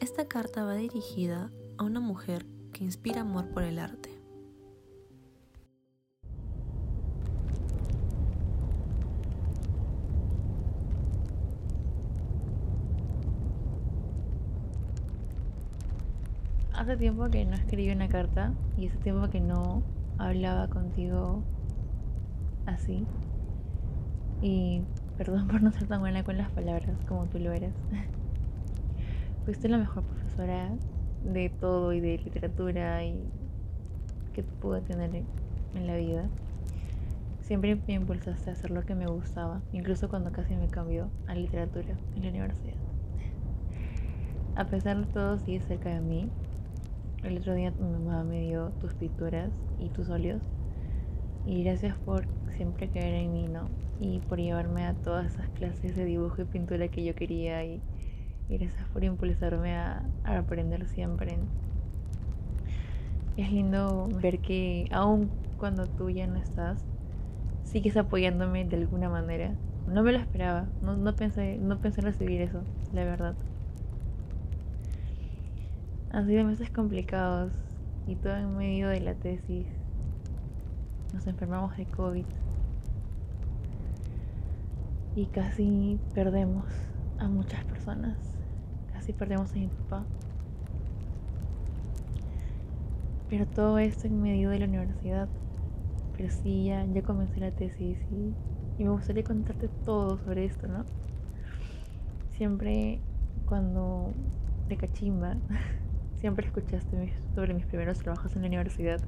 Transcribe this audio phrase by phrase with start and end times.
[0.00, 4.10] Esta carta va dirigida a una mujer que inspira amor por el arte.
[16.72, 19.82] Hace tiempo que no escribí una carta y hace tiempo que no
[20.16, 21.42] hablaba contigo
[22.66, 23.04] así.
[24.42, 24.82] Y
[25.16, 27.74] perdón por no ser tan buena con las palabras como tú lo eres.
[29.48, 30.68] Fuiste la mejor profesora
[31.24, 33.18] de todo y de literatura y
[34.34, 35.22] que pude tener
[35.74, 36.28] en la vida.
[37.40, 41.34] Siempre me impulsaste a hacer lo que me gustaba, incluso cuando casi me cambió a
[41.34, 42.74] literatura en la universidad.
[44.54, 46.28] A pesar de todo, sigue cerca de mí.
[47.24, 50.42] El otro día mi mamá me dio tus pinturas y tus óleos.
[51.46, 53.70] Y gracias por siempre creer en mí, ¿no?
[53.98, 57.80] Y por llevarme a todas esas clases de dibujo y pintura que yo quería y
[58.48, 61.38] y gracias por impulsarme a, aprender siempre.
[63.36, 66.84] Es lindo ver que aun cuando tú ya no estás,
[67.64, 69.54] sigues apoyándome de alguna manera.
[69.86, 73.34] No me lo esperaba, no, no, pensé, no pensé recibir eso, la verdad.
[76.10, 77.52] Han sido meses complicados
[78.06, 79.66] y todo en medio de la tesis.
[81.14, 82.24] Nos enfermamos de COVID
[85.16, 86.64] y casi perdemos
[87.18, 88.16] a muchas personas
[89.08, 90.06] casi perdemos a mi papá.
[93.30, 95.30] Pero todo esto en medio de la universidad.
[96.14, 98.34] Pero sí, ya, ya comencé la tesis y,
[98.76, 100.84] y me gustaría contarte todo sobre esto, ¿no?
[102.36, 103.00] Siempre
[103.46, 104.12] cuando
[104.68, 105.36] de cachimba,
[106.20, 109.00] siempre escuchaste sobre mis primeros trabajos en la universidad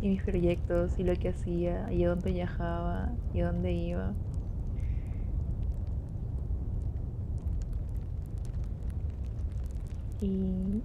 [0.00, 4.14] y mis proyectos y lo que hacía y a dónde viajaba y a dónde iba.
[10.22, 10.84] Y,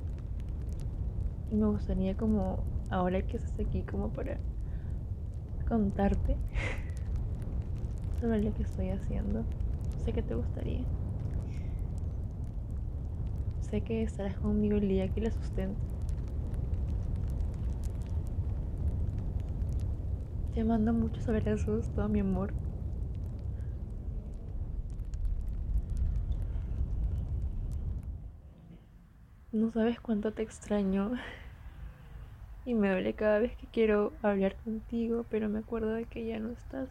[1.52, 4.40] me gustaría como, ahora que estás aquí, como para
[5.68, 6.38] contarte
[8.20, 9.46] sobre lo que estoy haciendo.
[10.04, 10.84] Sé que te gustaría.
[13.62, 15.80] Sé que estarás conmigo el día que la sustento.
[20.56, 22.52] Te mando muchos abrazos, todo mi amor.
[29.58, 31.14] No sabes cuánto te extraño.
[32.66, 36.38] Y me duele cada vez que quiero hablar contigo, pero me acuerdo de que ya
[36.38, 36.90] no estás.